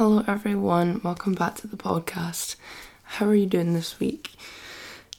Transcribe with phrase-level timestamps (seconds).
[0.00, 1.02] Hello, everyone.
[1.04, 2.56] Welcome back to the podcast.
[3.02, 4.30] How are you doing this week?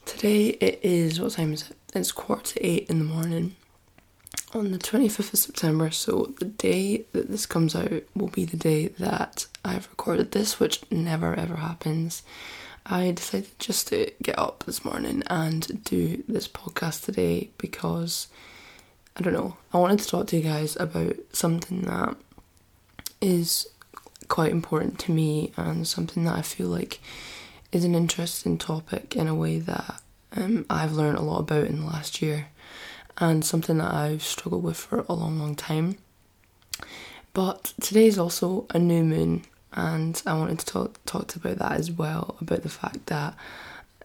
[0.06, 1.78] Today it is, what time is it?
[1.94, 3.56] It's quarter to eight in the morning
[4.56, 5.92] on the 25th of September.
[5.92, 10.60] So, the day that this comes out will be the day that I've recorded this,
[10.60, 12.24] which never ever happens.
[12.84, 18.30] I decided just to get up this morning and do this podcast today because
[19.16, 22.18] I don't know, I wanted to talk to you guys about something that
[23.22, 23.68] is
[24.32, 27.02] quite important to me and something that I feel like
[27.74, 30.02] is an interesting topic in a way that
[30.38, 32.48] um, I've learned a lot about in the last year
[33.18, 35.98] and something that I've struggled with for a long, long time.
[37.34, 39.44] But today is also a new moon,
[39.74, 43.36] and I wanted to talk talk about that as well about the fact that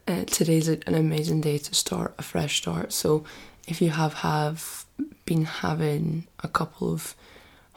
[0.09, 2.93] uh, today's an amazing day to start a fresh start.
[2.93, 3.25] So
[3.69, 4.85] if you have have
[5.25, 7.15] been having a couple of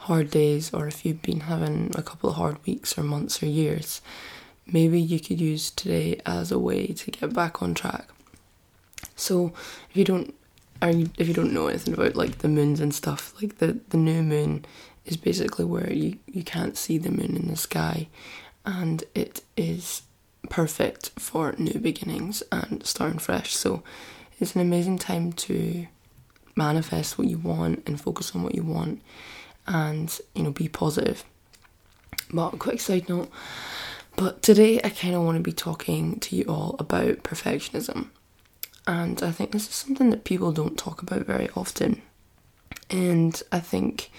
[0.00, 3.46] hard days or if you've been having a couple of hard weeks or months or
[3.46, 4.00] years,
[4.66, 8.08] maybe you could use today as a way to get back on track.
[9.14, 9.52] So
[9.90, 10.34] if you don't
[10.82, 14.22] if you don't know anything about like the moons and stuff, like the, the new
[14.22, 14.64] moon
[15.04, 18.08] is basically where you, you can't see the moon in the sky
[18.64, 20.02] and it is
[20.48, 23.54] perfect for new beginnings and starting fresh.
[23.54, 23.82] So
[24.38, 25.86] it's an amazing time to
[26.56, 29.02] manifest what you want and focus on what you want
[29.70, 31.24] and you know be positive.
[32.32, 33.30] But quick side note,
[34.16, 38.08] but today I kind of want to be talking to you all about perfectionism.
[38.86, 42.02] And I think this is something that people don't talk about very often.
[42.90, 44.10] And I think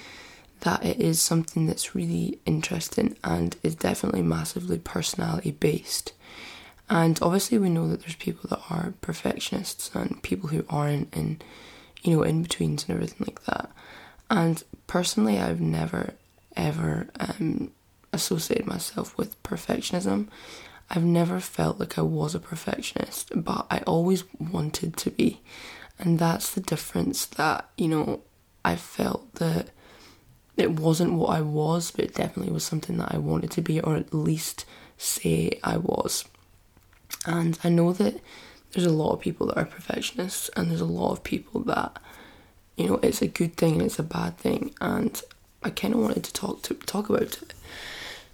[0.62, 6.14] that it is something that's really interesting and is definitely massively personality based.
[6.90, 11.44] And obviously, we know that there's people that are perfectionists and people who aren't, and
[12.04, 13.72] you know, in betweens and everything like that.
[14.32, 16.14] And personally, I've never
[16.56, 17.72] ever um,
[18.14, 20.28] associated myself with perfectionism.
[20.90, 25.42] I've never felt like I was a perfectionist, but I always wanted to be.
[26.00, 28.22] And that's the difference that, you know,
[28.66, 29.70] I felt that
[30.58, 33.80] it wasn't what I was, but it definitely was something that I wanted to be,
[33.80, 34.66] or at least
[34.98, 36.26] say I was.
[37.26, 38.20] And I know that
[38.72, 42.02] there's a lot of people that are perfectionists, and there's a lot of people that
[42.78, 45.22] you know it's a good thing and it's a bad thing and
[45.64, 47.54] I kind of wanted to talk to talk about it.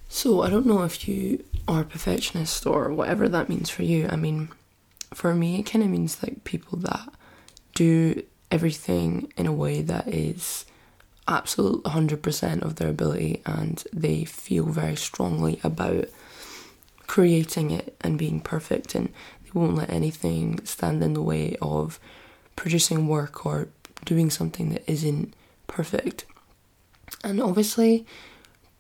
[0.09, 4.07] So I don't know if you are a perfectionist or whatever that means for you.
[4.09, 4.49] I mean,
[5.13, 7.09] for me, it kind of means like people that
[7.75, 10.65] do everything in a way that is
[11.27, 16.05] absolute 100% of their ability and they feel very strongly about
[17.05, 19.07] creating it and being perfect and
[19.43, 21.99] they won't let anything stand in the way of
[22.55, 23.67] producing work or
[24.05, 25.33] doing something that isn't
[25.67, 26.25] perfect.
[27.23, 28.05] And obviously,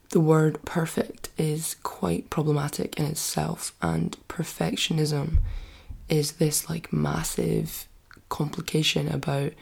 [0.09, 5.39] the word perfect is quite problematic in itself, and perfectionism
[6.09, 7.87] is this like massive
[8.29, 9.53] complication about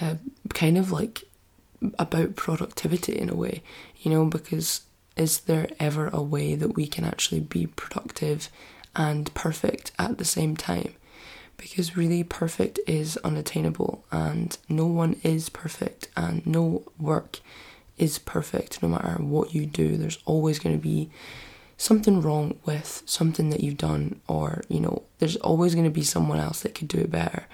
[0.00, 0.14] uh,
[0.54, 1.24] kind of like
[1.98, 3.62] about productivity in a way,
[4.00, 4.82] you know, because
[5.16, 8.48] is there ever a way that we can actually be productive
[8.94, 10.94] and perfect at the same time?
[11.56, 17.40] Because really perfect is unattainable and no one is perfect and no work
[17.98, 19.96] is perfect no matter what you do.
[19.96, 21.10] There's always going to be
[21.78, 26.02] something wrong with something that you've done or you know there's always going to be
[26.02, 27.46] someone else that could do it better.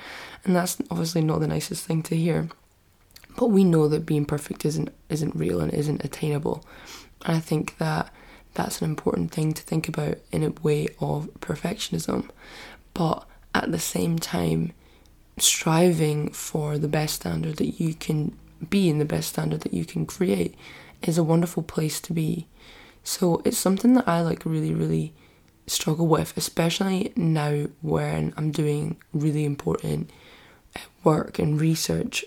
[0.45, 2.49] And that's obviously not the nicest thing to hear
[3.37, 6.65] but we know that being perfect isn't isn't real and isn't attainable.
[7.25, 8.13] And i think that
[8.55, 12.29] that's an important thing to think about in a way of perfectionism.
[12.95, 14.73] But at the same time
[15.39, 18.37] striving for the best standard that you can
[18.69, 20.55] be and the best standard that you can create
[21.03, 22.47] is a wonderful place to be.
[23.03, 25.13] So it's something that I like really, really
[25.67, 30.11] struggle with, especially now when I'm doing really important
[30.77, 32.25] uh, work and research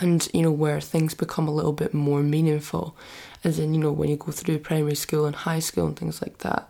[0.00, 2.96] and you know where things become a little bit more meaningful
[3.44, 6.20] as in you know when you go through primary school and high school and things
[6.22, 6.68] like that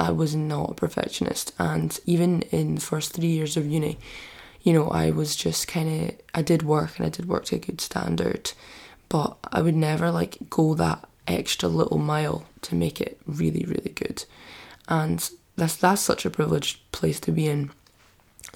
[0.00, 1.52] I was not a perfectionist.
[1.58, 3.98] And even in the first three years of uni,
[4.62, 7.56] you know, I was just kind of, I did work and I did work to
[7.56, 8.52] a good standard,
[9.08, 13.92] but I would never like go that extra little mile to make it really, really
[13.94, 14.24] good.
[14.88, 17.70] And that's, that's such a privileged place to be in,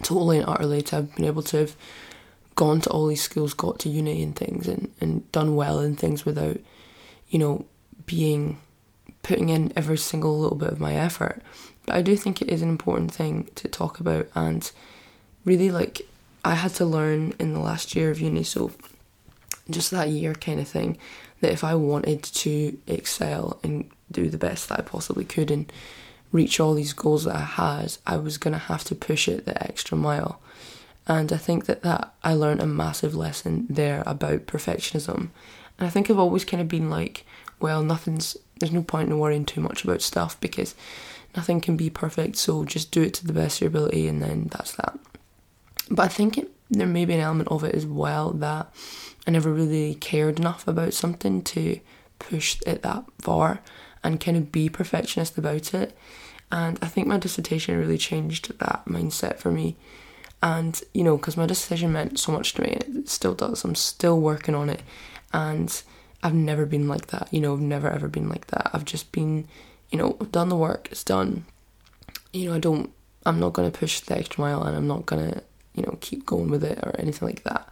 [0.02, 1.76] totally and utterly, to have been able to have
[2.54, 5.94] gone to all these schools, got to uni and things, and, and done well in
[5.94, 6.58] things without,
[7.28, 7.66] you know,
[8.06, 8.58] being
[9.24, 11.42] putting in every single little bit of my effort.
[11.86, 14.70] But I do think it is an important thing to talk about and
[15.44, 16.02] really like
[16.44, 18.70] I had to learn in the last year of uni, so
[19.70, 20.98] just that year kind of thing,
[21.40, 25.72] that if I wanted to excel and do the best that I possibly could and
[26.32, 29.46] reach all these goals that I had, I was going to have to push it
[29.46, 30.40] the extra mile.
[31.06, 35.30] And I think that, that I learned a massive lesson there about perfectionism.
[35.78, 37.24] And I think I've always kind of been like,
[37.60, 40.74] well, nothing's, there's no point in worrying too much about stuff because
[41.36, 44.22] nothing can be perfect, so just do it to the best of your ability and
[44.22, 44.98] then that's that.
[45.90, 48.72] But I think it, there may be an element of it as well that
[49.26, 51.78] I never really cared enough about something to
[52.18, 53.60] push it that far
[54.02, 55.94] and kind of be perfectionist about it.
[56.50, 59.76] And I think my dissertation really changed that mindset for me.
[60.42, 63.62] And, you know, because my dissertation meant so much to me, and it still does.
[63.62, 64.82] I'm still working on it.
[65.34, 65.82] And
[66.24, 67.28] I've never been like that.
[67.30, 68.70] You know, I've never ever been like that.
[68.72, 69.46] I've just been,
[69.90, 71.44] you know, done the work, it's done.
[72.32, 72.90] You know, I don't,
[73.26, 75.42] I'm not going to push the extra mile and I'm not going to,
[75.74, 77.68] you know, keep going with it or anything like that.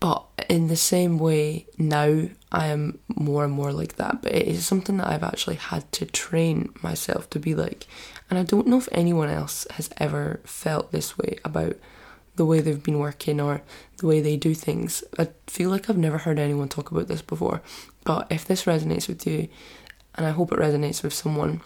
[0.00, 4.20] But in the same way, now I am more and more like that.
[4.20, 7.86] But it is something that I've actually had to train myself to be like.
[8.28, 11.76] And I don't know if anyone else has ever felt this way about
[12.36, 13.62] the way they've been working or
[13.98, 15.04] the way they do things.
[15.18, 17.62] I feel like I've never heard anyone talk about this before.
[18.04, 19.48] But if this resonates with you,
[20.14, 21.60] and I hope it resonates with someone,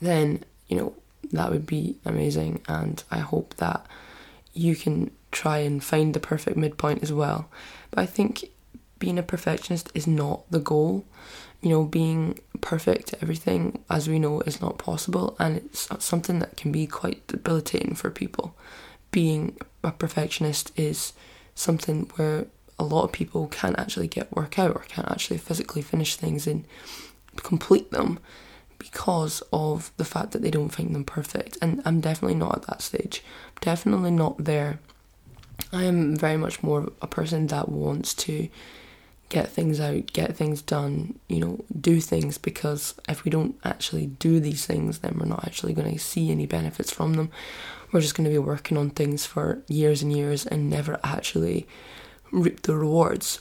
[0.00, 0.94] then, you know,
[1.32, 2.62] that would be amazing.
[2.68, 3.86] And I hope that
[4.52, 7.48] you can try and find the perfect midpoint as well.
[7.90, 8.46] But I think
[8.98, 11.04] being a perfectionist is not the goal.
[11.62, 16.38] You know, being perfect at everything, as we know, is not possible, and it's something
[16.38, 18.56] that can be quite debilitating for people.
[19.10, 21.12] Being a perfectionist is
[21.54, 22.46] something where
[22.78, 26.46] a lot of people can't actually get work out or can't actually physically finish things
[26.46, 26.64] and
[27.36, 28.18] complete them
[28.78, 31.58] because of the fact that they don't find them perfect.
[31.60, 33.22] And I'm definitely not at that stage.
[33.60, 34.78] definitely not there
[35.72, 38.48] I am very much more a person that wants to
[39.28, 44.06] get things out, get things done, you know, do things because if we don't actually
[44.06, 47.30] do these things, then we're not actually going to see any benefits from them.
[47.92, 51.66] We're just going to be working on things for years and years and never actually
[52.30, 53.40] reap the rewards.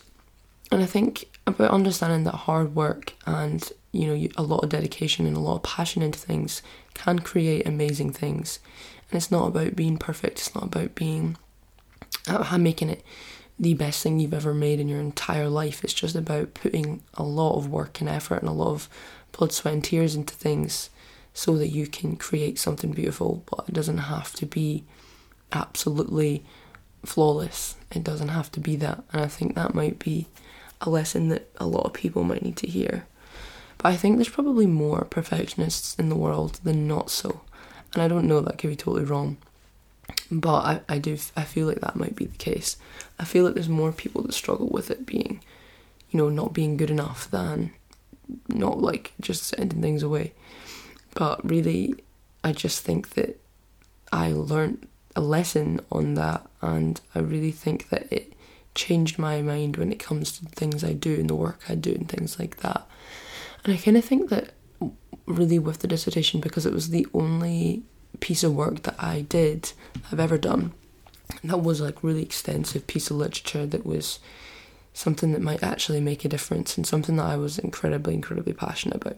[0.72, 5.26] And I think about understanding that hard work and you know a lot of dedication
[5.26, 6.62] and a lot of passion into things
[6.94, 8.60] can create amazing things.
[9.10, 10.40] And it's not about being perfect.
[10.40, 11.38] It's not about being
[12.28, 13.04] uh, I'm making it
[13.60, 15.84] the best thing you've ever made in your entire life.
[15.84, 18.90] It's just about putting a lot of work and effort and a lot of
[19.32, 20.90] blood, sweat, and tears into things
[21.40, 23.42] so that you can create something beautiful.
[23.50, 24.84] But it doesn't have to be
[25.54, 26.44] absolutely
[27.06, 27.78] flawless.
[27.96, 29.06] It doesn't have to be that.
[29.14, 30.28] And I think that might be
[30.82, 33.06] a lesson that a lot of people might need to hear.
[33.78, 37.40] But I think there's probably more perfectionists in the world than not so.
[37.94, 39.38] And I don't know, that could be totally wrong.
[40.30, 42.76] But I, I do I feel like that might be the case.
[43.18, 45.40] I feel like there's more people that struggle with it being,
[46.12, 47.72] you know, not being good enough than
[48.50, 50.34] not like just sending things away.
[51.20, 51.96] But really,
[52.46, 53.42] I just think that
[54.10, 54.88] I learned
[55.18, 58.32] a lesson on that, and I really think that it
[58.74, 61.92] changed my mind when it comes to things I do and the work I do
[61.92, 62.88] and things like that.
[63.66, 64.54] And I kind of think that
[65.26, 67.84] really with the dissertation because it was the only
[68.22, 69.74] piece of work that I did
[70.14, 70.72] I've ever done.
[71.44, 74.20] That was like really extensive piece of literature that was
[75.00, 78.98] something that might actually make a difference and something that I was incredibly, incredibly passionate
[78.98, 79.16] about.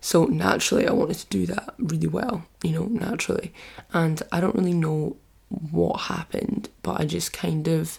[0.00, 3.52] So naturally I wanted to do that really well, you know, naturally.
[3.92, 5.16] And I don't really know
[5.48, 7.98] what happened, but I just kind of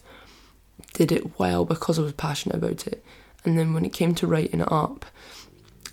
[0.94, 3.04] did it well because I was passionate about it.
[3.44, 5.06] And then when it came to writing it up,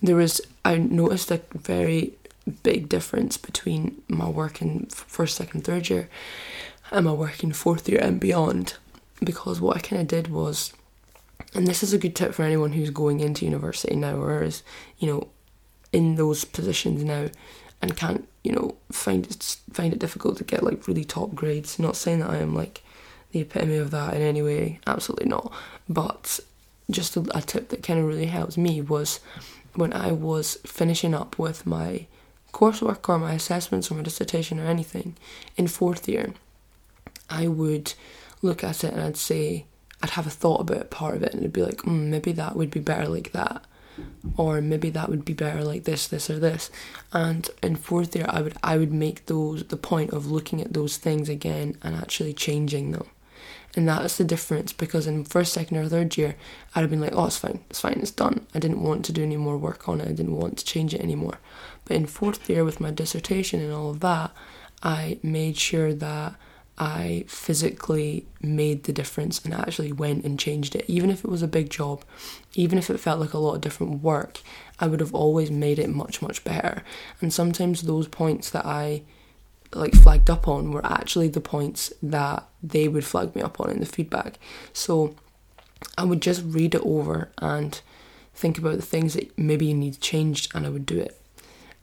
[0.01, 2.15] there was I noticed a very
[2.63, 6.09] big difference between my work in first, second, third year
[6.93, 8.75] and my work in fourth year and beyond.
[9.25, 10.73] Because what I kind of did was,
[11.55, 14.63] and this is a good tip for anyone who's going into university now or is,
[14.99, 15.29] you know,
[15.93, 17.29] in those positions now
[17.83, 21.79] and can't, you know, find it find it difficult to get like really top grades.
[21.79, 22.83] Not saying that I am like
[23.33, 25.53] the epitome of that in any way, absolutely not.
[25.89, 26.41] But
[26.91, 29.21] just a, a tip that kind of really helped me was
[29.75, 32.07] when I was finishing up with my
[32.53, 35.17] coursework or my assessments or my dissertation or anything
[35.57, 36.35] in fourth year,
[37.29, 37.95] I would
[38.43, 39.65] look at it and I'd say,
[40.03, 42.57] I'd have a thought about part of it and it'd be like, mm, maybe that
[42.57, 43.65] would be better like that.
[44.37, 46.71] Or maybe that would be better like this, this, or this.
[47.13, 50.73] And in fourth year, I would I would make those the point of looking at
[50.73, 53.07] those things again and actually changing them.
[53.75, 56.37] And that's the difference because in first, second, or third year,
[56.75, 58.47] I'd have been like, oh, it's fine, it's fine, it's done.
[58.55, 60.95] I didn't want to do any more work on it, I didn't want to change
[60.95, 61.39] it anymore.
[61.85, 64.31] But in fourth year, with my dissertation and all of that,
[64.83, 66.35] I made sure that
[66.79, 70.85] I physically made the difference and actually went and changed it.
[70.89, 72.05] Even if it was a big job,
[72.55, 74.41] even if it felt like a lot of different work,
[74.81, 76.83] I would have always made it much, much better.
[77.21, 79.03] And sometimes those points that I
[79.75, 83.71] like flagged up on were actually the points that they would flag me up on
[83.71, 84.39] in the feedback.
[84.73, 85.15] So
[85.97, 87.81] I would just read it over and
[88.35, 91.21] think about the things that maybe you need changed and I would do it.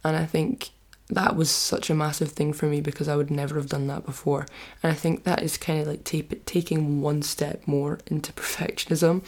[0.03, 0.69] And I think
[1.09, 4.05] that was such a massive thing for me because I would never have done that
[4.05, 4.45] before.
[4.83, 9.23] And I think that is kind of like take, taking one step more into perfectionism,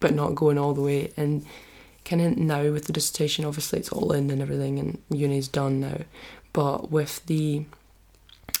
[0.00, 1.12] but not going all the way.
[1.16, 1.46] And
[2.04, 5.80] kind of now with the dissertation, obviously it's all in and everything, and uni's done
[5.80, 5.98] now.
[6.52, 7.64] But with the,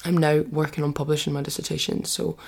[0.04, 2.04] I'm now working on publishing my dissertation.
[2.04, 2.38] So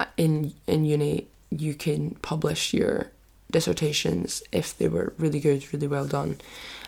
[0.00, 3.12] uh, in in uni, you can publish your
[3.52, 6.38] dissertations if they were really good, really well done.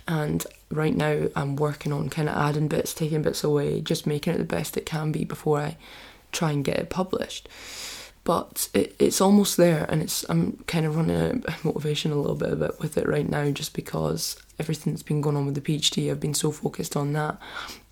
[0.08, 4.34] And right now I'm working on kind of adding bits, taking bits away, just making
[4.34, 5.76] it the best it can be before I
[6.32, 7.48] try and get it published.
[8.24, 12.16] But it, it's almost there, and it's I'm kind of running out of motivation a
[12.16, 15.46] little bit, a bit with it right now, just because everything that's been going on
[15.46, 17.38] with the PhD, I've been so focused on that.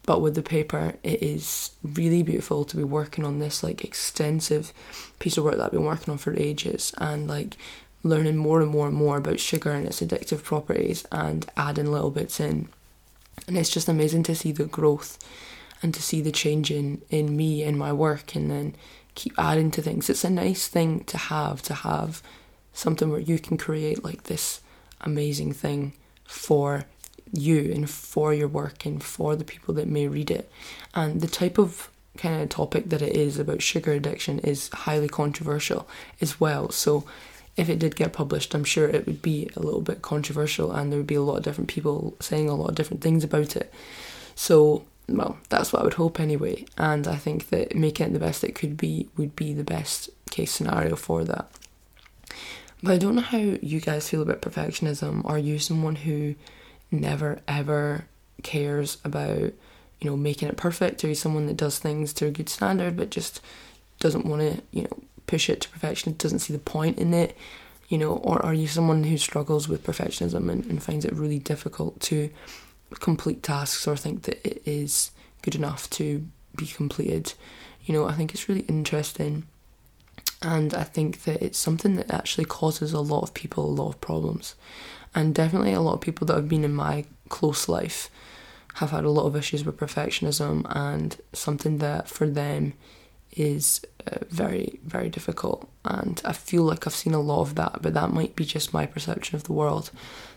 [0.05, 4.73] But with the paper, it is really beautiful to be working on this like extensive
[5.19, 7.57] piece of work that I've been working on for ages, and like
[8.03, 12.11] learning more and more and more about sugar and its addictive properties and adding little
[12.11, 12.69] bits in.
[13.47, 15.19] And it's just amazing to see the growth
[15.83, 18.75] and to see the change in, in me and my work and then
[19.15, 20.09] keep adding to things.
[20.09, 22.23] It's a nice thing to have, to have
[22.73, 24.61] something where you can create like this
[25.01, 25.93] amazing thing
[26.25, 26.85] for
[27.33, 30.51] you and for your work and for the people that may read it.
[30.95, 35.09] And the type of kind of topic that it is about sugar addiction is highly
[35.09, 35.89] controversial
[36.21, 36.71] as well.
[36.71, 37.05] So
[37.61, 40.91] if it did get published, I'm sure it would be a little bit controversial and
[40.91, 43.55] there would be a lot of different people saying a lot of different things about
[43.55, 43.71] it.
[44.35, 46.65] So, well, that's what I would hope anyway.
[46.79, 50.09] And I think that making it the best it could be would be the best
[50.31, 51.51] case scenario for that.
[52.83, 55.23] But I don't know how you guys feel about perfectionism.
[55.29, 56.37] Are you someone who
[56.91, 58.07] never ever
[58.43, 59.53] cares about,
[60.01, 61.05] you know, making it perfect?
[61.05, 63.43] Are you someone that does things to a good standard but just
[63.99, 64.99] doesn't want to, you know,
[65.31, 67.37] push it to perfection, doesn't see the point in it,
[67.89, 71.39] you know, or are you someone who struggles with perfectionism and, and finds it really
[71.39, 72.31] difficult to
[72.99, 77.35] complete tasks or think that it is good enough to be completed?
[77.85, 79.45] You know, I think it's really interesting.
[80.43, 83.91] And I think that it's something that actually causes a lot of people a lot
[83.91, 84.57] of problems.
[85.15, 88.11] And definitely a lot of people that have been in my close life
[88.75, 92.73] have had a lot of issues with perfectionism and something that for them
[93.33, 95.69] is uh, very, very difficult.
[95.85, 98.75] And I feel like I've seen a lot of that, but that might be just
[98.75, 99.91] my perception of the world.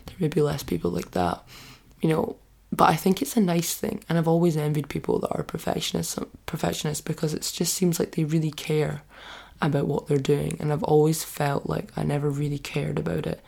[0.06, 1.42] There may be less people like that,
[2.00, 2.36] you know.
[2.72, 6.18] But I think it's a nice thing, and I've always envied people that are perfectionists,
[6.44, 9.02] perfectionists because it just seems like they really care
[9.62, 10.56] about what they're doing.
[10.58, 13.40] And I've always felt like I never really cared about it,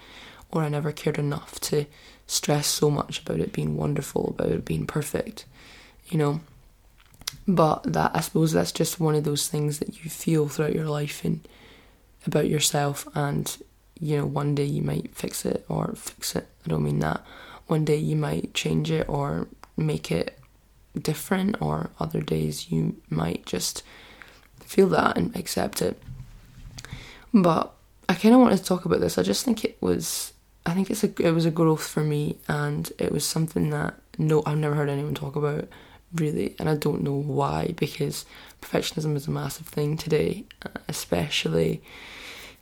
[0.53, 1.87] or I never cared enough to
[2.29, 5.45] stress so much about it being wonderful, about it being perfect,
[6.09, 6.41] you know.
[7.49, 10.89] But that I suppose that's just one of those things that you feel throughout your
[10.89, 11.47] life and
[12.27, 13.57] about yourself and
[13.99, 17.25] you know, one day you might fix it or fix it, I don't mean that.
[17.67, 20.39] One day you might change it or make it
[21.01, 23.83] different or other days you might just
[24.61, 26.01] feel that and accept it.
[27.33, 27.73] But
[28.09, 29.19] I kind of wanted to talk about this.
[29.19, 30.33] I just think it was
[30.65, 33.95] I think it's a it was a growth for me and it was something that
[34.19, 35.69] no I've never heard anyone talk about
[36.19, 38.25] really, and I don't know why because
[38.63, 41.83] perfectionism is a massive thing today, uh, especially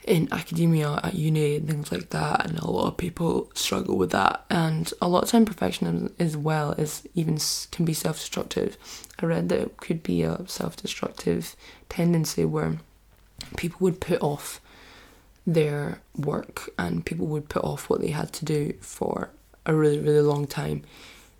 [0.04, 4.10] in academia at uni and things like that, and a lot of people struggle with
[4.10, 4.44] that.
[4.50, 7.38] And a lot of time, perfectionism as well is even
[7.70, 8.76] can be self-destructive.
[9.20, 11.56] I read that it could be a self-destructive
[11.88, 12.78] tendency where
[13.56, 14.60] people would put off
[15.46, 19.30] their work and people would put off what they had to do for
[19.66, 20.82] a really really long time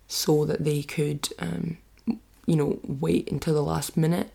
[0.07, 1.77] so that they could um,
[2.45, 4.31] you know, wait until the last minute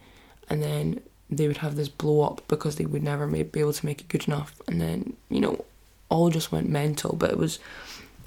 [0.48, 1.00] and then
[1.30, 4.08] they would have this blow up because they would never be able to make it
[4.08, 4.60] good enough.
[4.66, 5.64] And then, you know,
[6.08, 7.14] all just went mental.
[7.14, 7.60] But it was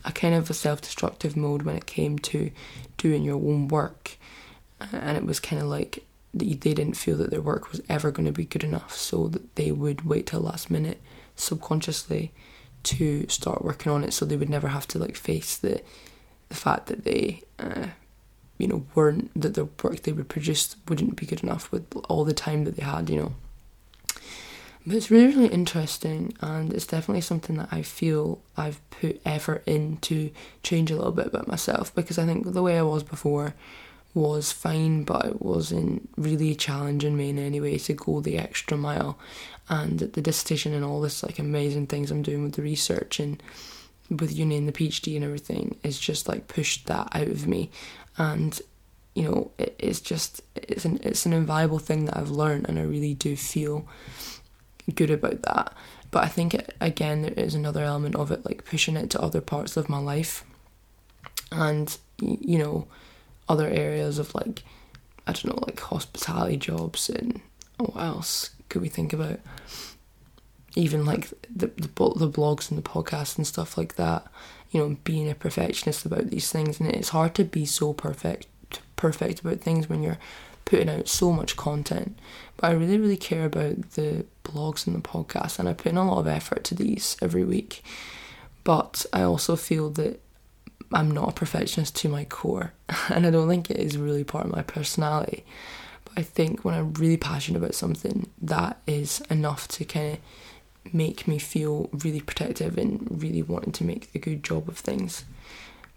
[0.06, 2.50] a kind of a self destructive mode when it came to
[2.98, 4.18] doing your own work.
[4.92, 8.26] And it was kind of like they didn't feel that their work was ever going
[8.26, 11.00] to be good enough, so that they would wait till last minute
[11.36, 12.32] subconsciously
[12.84, 15.82] to start working on it so they would never have to like face the
[16.50, 17.88] the fact that they uh,
[18.64, 22.24] you know, weren't that the work they would produce wouldn't be good enough with all
[22.24, 23.34] the time that they had, you know.
[24.88, 29.64] But it's really, really interesting, and it's definitely something that I feel I've put effort
[29.66, 33.04] in to change a little bit about myself because I think the way I was
[33.04, 33.54] before
[34.14, 38.78] was fine, but it wasn't really challenging me in any way to go the extra
[38.78, 39.20] mile.
[39.68, 43.44] And the dissertation and all this like amazing things I'm doing with the research and
[44.10, 47.72] with uni and the PhD and everything is just like pushed that out of me.
[48.18, 48.60] And
[49.16, 52.80] you know, it, it's just it's an it's an invaluable thing that I've learned, and
[52.80, 53.88] I really do feel
[54.96, 55.74] good about that.
[56.12, 59.22] But I think it, again there is another element of it, like pushing it to
[59.22, 60.44] other parts of my life,
[61.52, 62.88] and you know,
[63.50, 64.64] other areas of like
[65.26, 67.42] I don't know, like hospitality jobs and
[67.78, 69.40] what else could we think about?
[70.76, 74.26] Even like the the, the blogs and the podcasts and stuff like that.
[74.74, 78.48] You know, being a perfectionist about these things, and it's hard to be so perfect
[78.96, 80.18] perfect about things when you're
[80.66, 82.18] putting out so much content.
[82.58, 85.98] But I really, really care about the blogs and the podcast, and I put in
[85.98, 87.84] a lot of effort to these every week.
[88.64, 90.22] But I also feel that
[90.94, 92.74] I'm not a perfectionist to my core,
[93.10, 95.44] and I don't think it is really part of my personality.
[96.06, 100.20] But I think when I'm really passionate about something, that is enough to kind of
[100.92, 105.24] make me feel really protective and really wanting to make the good job of things.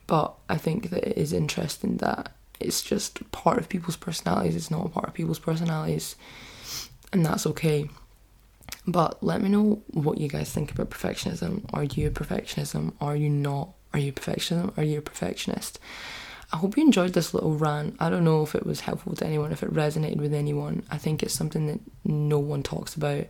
[0.06, 4.56] But I think that it is interesting that it's just part of people's personalities.
[4.56, 6.16] It's not a part of people's personalities,
[7.12, 7.88] and that's okay.
[8.86, 11.64] But let me know what you guys think about perfectionism.
[11.72, 12.92] Are you a perfectionism?
[13.00, 13.70] Are you not?
[13.92, 14.76] Are you a perfectionism?
[14.78, 15.80] Are you a perfectionist?
[16.52, 17.96] I hope you enjoyed this little rant.
[17.98, 20.84] I don't know if it was helpful to anyone, if it resonated with anyone.
[20.90, 23.26] I think it's something that no one talks about,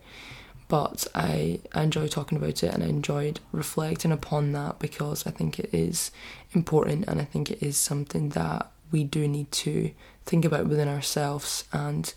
[0.68, 5.30] but I, I enjoy talking about it and I enjoyed reflecting upon that because I
[5.30, 6.10] think it is
[6.52, 9.92] important and I think it is something that we do need to
[10.24, 12.12] think about within ourselves and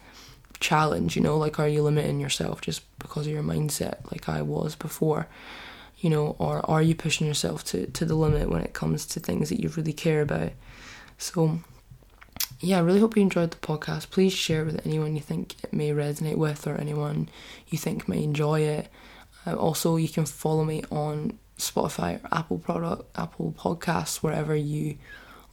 [0.60, 4.42] challenge, you know, like are you limiting yourself just because of your mindset like I
[4.42, 5.28] was before?
[6.00, 9.20] You know, or are you pushing yourself to, to the limit when it comes to
[9.20, 10.52] things that you really care about?
[11.18, 11.60] So
[12.60, 14.10] yeah, I really hope you enjoyed the podcast.
[14.10, 17.30] Please share with anyone you think it may resonate with or anyone
[17.70, 18.90] you think may enjoy it.
[19.48, 24.98] Uh, also, you can follow me on Spotify or Apple product, Apple Podcasts, wherever you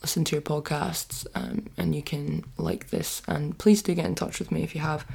[0.02, 3.22] listen to your podcasts um, and you can like this.
[3.26, 5.06] And please do get in touch with me if you have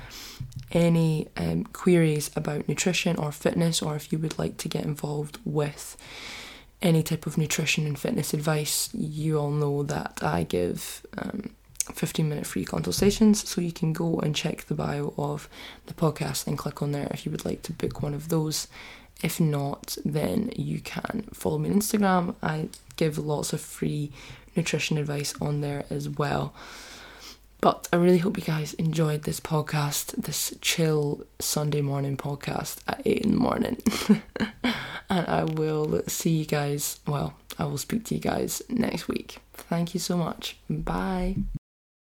[0.71, 5.39] any um, queries about nutrition or fitness, or if you would like to get involved
[5.45, 5.97] with
[6.81, 8.89] any type of nutrition and fitness advice.
[8.93, 11.05] You all know that I give.
[11.17, 11.51] Um,
[11.93, 15.49] 15 minute free consultations so you can go and check the bio of
[15.85, 18.67] the podcast and click on there if you would like to book one of those
[19.23, 22.35] if not, then you can follow me on Instagram.
[22.41, 24.11] I give lots of free
[24.55, 26.53] nutrition advice on there as well.
[27.61, 33.03] But I really hope you guys enjoyed this podcast, this chill Sunday morning podcast at
[33.05, 33.77] 8 in the morning.
[35.09, 39.37] and I will see you guys, well, I will speak to you guys next week.
[39.53, 40.57] Thank you so much.
[40.67, 41.35] Bye.